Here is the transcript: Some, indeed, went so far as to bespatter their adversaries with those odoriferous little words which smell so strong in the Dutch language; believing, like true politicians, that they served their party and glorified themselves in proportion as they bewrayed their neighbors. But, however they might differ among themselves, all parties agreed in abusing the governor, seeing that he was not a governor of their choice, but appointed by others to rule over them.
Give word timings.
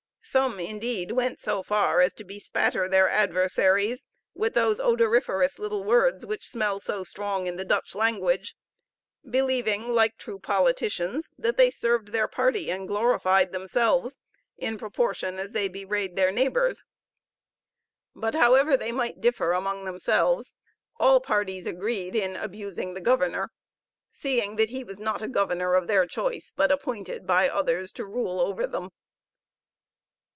Some, 0.23 0.59
indeed, 0.59 1.11
went 1.11 1.39
so 1.39 1.61
far 1.63 1.99
as 1.99 2.13
to 2.13 2.23
bespatter 2.23 2.87
their 2.87 3.09
adversaries 3.09 4.05
with 4.35 4.53
those 4.53 4.79
odoriferous 4.79 5.57
little 5.59 5.83
words 5.83 6.25
which 6.27 6.47
smell 6.47 6.79
so 6.79 7.03
strong 7.03 7.47
in 7.47 7.57
the 7.57 7.65
Dutch 7.65 7.95
language; 7.95 8.55
believing, 9.29 9.89
like 9.89 10.17
true 10.17 10.37
politicians, 10.39 11.31
that 11.39 11.57
they 11.57 11.69
served 11.71 12.09
their 12.09 12.27
party 12.29 12.69
and 12.71 12.87
glorified 12.87 13.51
themselves 13.51 14.19
in 14.57 14.77
proportion 14.77 15.37
as 15.39 15.51
they 15.51 15.67
bewrayed 15.67 16.15
their 16.15 16.31
neighbors. 16.31 16.83
But, 18.15 18.35
however 18.35 18.77
they 18.77 18.91
might 18.93 19.21
differ 19.21 19.51
among 19.53 19.83
themselves, 19.83 20.53
all 20.97 21.19
parties 21.19 21.65
agreed 21.65 22.15
in 22.15 22.35
abusing 22.37 22.93
the 22.93 23.01
governor, 23.01 23.51
seeing 24.11 24.55
that 24.57 24.69
he 24.69 24.83
was 24.83 24.99
not 24.99 25.21
a 25.23 25.27
governor 25.27 25.73
of 25.73 25.87
their 25.87 26.05
choice, 26.05 26.53
but 26.55 26.71
appointed 26.71 27.25
by 27.27 27.49
others 27.49 27.91
to 27.93 28.05
rule 28.05 28.39
over 28.39 28.65
them. 28.67 28.91